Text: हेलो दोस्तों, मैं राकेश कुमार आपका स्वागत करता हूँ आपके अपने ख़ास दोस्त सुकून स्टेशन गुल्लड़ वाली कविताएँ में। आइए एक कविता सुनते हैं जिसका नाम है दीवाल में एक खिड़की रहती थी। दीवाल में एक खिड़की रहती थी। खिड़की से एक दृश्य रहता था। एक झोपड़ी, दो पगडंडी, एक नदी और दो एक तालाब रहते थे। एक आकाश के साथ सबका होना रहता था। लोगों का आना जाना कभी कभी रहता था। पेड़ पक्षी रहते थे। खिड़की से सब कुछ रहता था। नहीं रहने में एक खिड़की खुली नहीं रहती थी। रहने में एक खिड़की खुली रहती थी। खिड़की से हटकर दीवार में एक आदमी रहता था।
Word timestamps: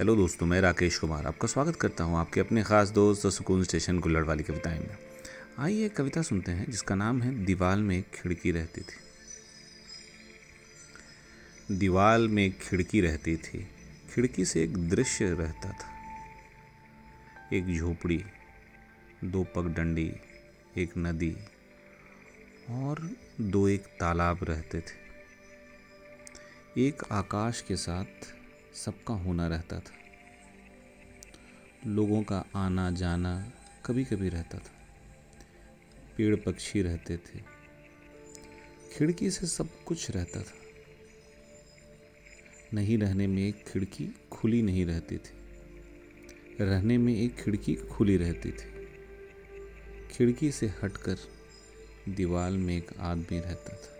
हेलो 0.00 0.14
दोस्तों, 0.16 0.46
मैं 0.46 0.60
राकेश 0.60 0.98
कुमार 0.98 1.26
आपका 1.26 1.48
स्वागत 1.48 1.76
करता 1.76 2.04
हूँ 2.04 2.16
आपके 2.18 2.40
अपने 2.40 2.62
ख़ास 2.62 2.90
दोस्त 2.90 3.26
सुकून 3.26 3.64
स्टेशन 3.64 3.98
गुल्लड़ 3.98 4.24
वाली 4.24 4.42
कविताएँ 4.42 4.78
में। 4.78 4.98
आइए 5.58 5.86
एक 5.86 5.96
कविता 5.96 6.22
सुनते 6.22 6.52
हैं 6.52 6.70
जिसका 6.70 6.94
नाम 6.94 7.22
है 7.22 7.44
दीवाल 7.44 7.78
में 7.78 7.98
एक 7.98 8.06
खिड़की 8.14 8.52
रहती 8.52 8.80
थी। 8.80 8.94
दीवाल 11.76 12.28
में 12.28 12.46
एक 12.46 12.58
खिड़की 12.58 13.00
रहती 13.00 13.36
थी। 13.36 13.66
खिड़की 14.14 14.44
से 14.44 14.62
एक 14.62 14.88
दृश्य 14.88 15.30
रहता 15.30 15.72
था। 15.72 15.88
एक 17.52 17.76
झोपड़ी, 17.76 18.24
दो 19.24 19.44
पगडंडी, 19.56 20.12
एक 20.78 20.90
नदी 20.98 21.36
और 22.70 23.10
दो 23.40 23.68
एक 23.68 23.82
तालाब 24.00 24.38
रहते 24.42 24.80
थे। 24.80 24.94
एक 26.86 27.02
आकाश 27.12 27.64
के 27.68 27.76
साथ 27.76 28.39
सबका 28.74 29.14
होना 29.14 29.48
रहता 29.48 29.80
था। 29.80 29.92
लोगों 31.86 32.22
का 32.22 32.44
आना 32.56 32.90
जाना 32.90 33.52
कभी 33.86 34.04
कभी 34.04 34.28
रहता 34.28 34.58
था। 34.58 34.72
पेड़ 36.16 36.36
पक्षी 36.36 36.82
रहते 36.82 37.16
थे। 37.16 37.40
खिड़की 38.92 39.30
से 39.30 39.46
सब 39.46 39.84
कुछ 39.84 40.10
रहता 40.10 40.42
था। 40.42 40.52
नहीं 42.74 42.98
रहने 42.98 43.26
में 43.26 43.48
एक 43.48 43.64
खिड़की 43.64 44.28
खुली 44.32 44.62
नहीं 44.62 44.86
रहती 44.86 45.18
थी। 45.18 45.40
रहने 46.60 46.98
में 46.98 47.16
एक 47.16 47.36
खिड़की 47.36 47.74
खुली 47.74 48.16
रहती 48.16 48.52
थी। 48.52 48.80
खिड़की 50.10 50.52
से 50.52 50.66
हटकर 50.66 51.16
दीवार 52.08 52.50
में 52.50 52.78
एक 52.78 52.90
आदमी 52.98 53.40
रहता 53.40 53.76
था। 53.76 53.99